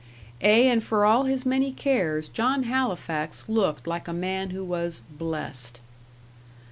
[0.41, 5.03] Ay, and for all his many cares, John Halifax looked like a man who was
[5.15, 5.79] "blessed."